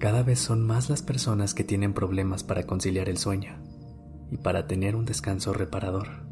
[0.00, 3.58] Cada vez son más las personas que tienen problemas para conciliar el sueño
[4.30, 6.26] y para tener un descanso reparador.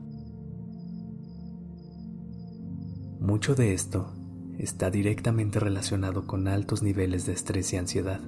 [3.21, 4.15] Mucho de esto
[4.57, 8.23] está directamente relacionado con altos niveles de estrés y ansiedad.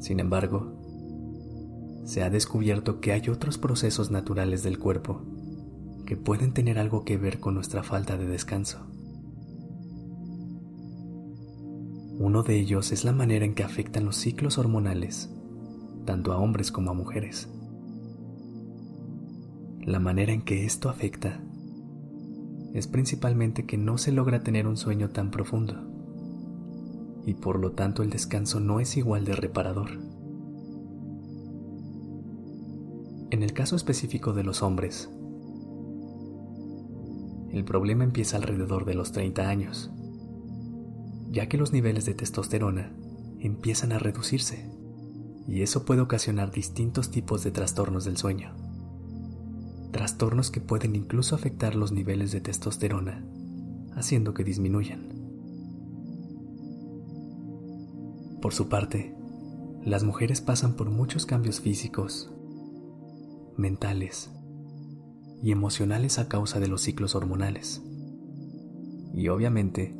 [0.00, 5.22] Sin embargo, se ha descubierto que hay otros procesos naturales del cuerpo
[6.04, 8.97] que pueden tener algo que ver con nuestra falta de descanso.
[12.20, 15.30] Uno de ellos es la manera en que afectan los ciclos hormonales,
[16.04, 17.48] tanto a hombres como a mujeres.
[19.80, 21.40] La manera en que esto afecta
[22.74, 25.74] es principalmente que no se logra tener un sueño tan profundo
[27.24, 29.90] y por lo tanto el descanso no es igual de reparador.
[33.30, 35.08] En el caso específico de los hombres,
[37.52, 39.90] el problema empieza alrededor de los 30 años,
[41.30, 42.92] ya que los niveles de testosterona
[43.40, 44.70] empiezan a reducirse
[45.46, 48.54] y eso puede ocasionar distintos tipos de trastornos del sueño.
[49.92, 53.24] Trastornos que pueden incluso afectar los niveles de testosterona,
[53.94, 55.08] haciendo que disminuyan.
[58.42, 59.14] Por su parte,
[59.84, 62.30] las mujeres pasan por muchos cambios físicos,
[63.56, 64.30] mentales
[65.42, 67.82] y emocionales a causa de los ciclos hormonales.
[69.14, 69.94] Y obviamente,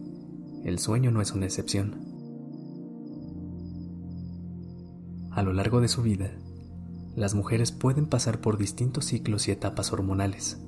[0.68, 1.96] el sueño no es una excepción.
[5.30, 6.30] A lo largo de su vida,
[7.16, 10.60] las mujeres pueden pasar por distintos ciclos y etapas hormonales,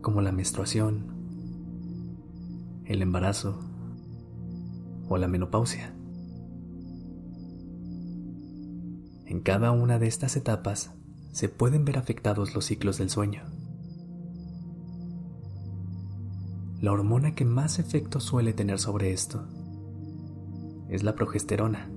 [0.00, 1.06] como la menstruación,
[2.84, 3.60] el embarazo
[5.08, 5.94] o la menopausia.
[9.26, 10.92] En cada una de estas etapas
[11.32, 13.42] se pueden ver afectados los ciclos del sueño.
[16.82, 19.46] La hormona que más efecto suele tener sobre esto
[20.88, 21.88] es la progesterona,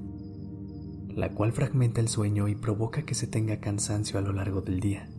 [1.09, 4.79] la cual fragmenta el sueño y provoca que se tenga cansancio a lo largo del
[4.79, 5.09] día.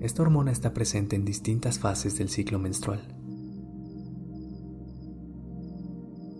[0.00, 3.14] Esta hormona está presente en distintas fases del ciclo menstrual.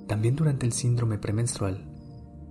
[0.09, 1.87] También durante el síndrome premenstrual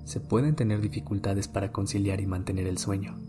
[0.06, 3.20] se pueden tener dificultades para conciliar y mantener el sueño,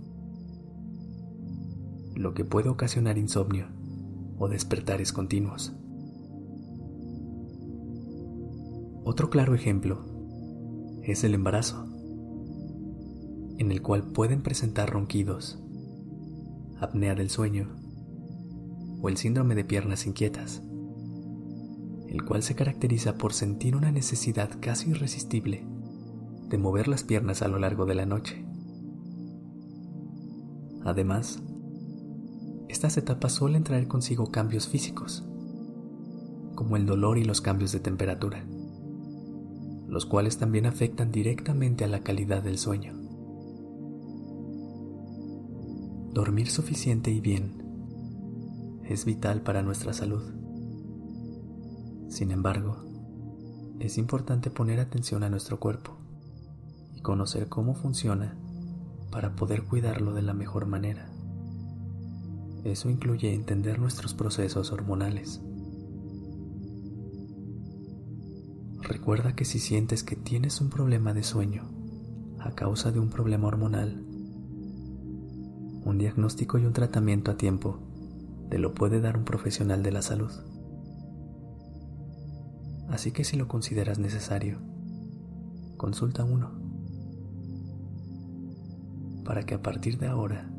[2.15, 3.84] lo que puede ocasionar insomnio
[4.39, 5.73] o despertares continuos.
[9.05, 10.07] Otro claro ejemplo
[11.03, 11.85] es el embarazo,
[13.59, 15.59] en el cual pueden presentar ronquidos,
[16.81, 17.77] apnea del sueño
[19.03, 20.63] o el síndrome de piernas inquietas,
[22.09, 25.67] el cual se caracteriza por sentir una necesidad casi irresistible
[26.49, 28.45] de mover las piernas a lo largo de la noche.
[30.85, 31.43] Además,
[32.75, 35.23] estas etapas suelen traer consigo cambios físicos,
[36.57, 38.45] como el dolor y los cambios de temperatura,
[39.87, 42.93] los cuales también afectan directamente a la calidad del sueño.
[46.13, 47.63] Dormir suficiente y bien
[48.89, 50.25] es vital para nuestra salud.
[52.09, 52.85] Sin embargo,
[53.79, 55.97] es importante poner atención a nuestro cuerpo
[57.03, 58.37] conocer cómo funciona
[59.13, 61.14] para poder cuidarlo de la mejor manera.
[62.65, 65.43] Eso incluye entender nuestros procesos hormonales.
[68.81, 71.71] Recuerda que si sientes que tienes un problema de sueño
[72.41, 74.03] a causa de un problema hormonal,
[75.85, 77.79] un diagnóstico y un tratamiento a tiempo
[78.49, 80.33] te lo puede dar un profesional de la salud.
[82.89, 84.59] Así que si lo consideras necesario,
[85.77, 86.51] consulta uno
[89.25, 90.54] para que a partir de ahora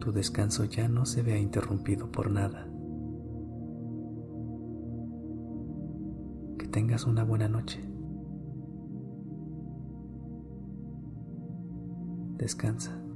[0.00, 2.66] tu descanso ya no se vea interrumpido por nada.
[6.58, 7.80] Que tengas una buena noche.
[12.38, 13.09] Descansa.